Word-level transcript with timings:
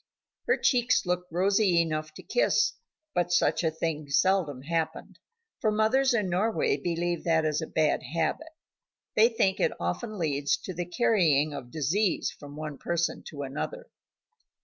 Her 0.47 0.57
cheeks 0.57 1.05
looked 1.05 1.31
rosy 1.31 1.79
enough 1.79 2.11
to 2.15 2.23
kiss, 2.23 2.73
but 3.13 3.31
such 3.31 3.63
a 3.63 3.69
thing 3.69 4.09
seldom 4.09 4.63
happened, 4.63 5.19
for 5.59 5.71
mothers 5.71 6.11
in 6.15 6.27
Norway 6.27 6.75
believe 6.77 7.23
that 7.25 7.45
is 7.45 7.61
a 7.61 7.67
bad 7.67 8.01
habit. 8.01 8.49
They 9.15 9.29
think 9.29 9.59
that 9.59 9.65
it 9.69 9.77
often 9.79 10.17
leads 10.17 10.57
to 10.57 10.73
the 10.73 10.87
carrying 10.87 11.53
of 11.53 11.69
disease 11.69 12.31
from 12.31 12.55
one 12.55 12.79
person 12.79 13.21
to 13.27 13.43
another. 13.43 13.91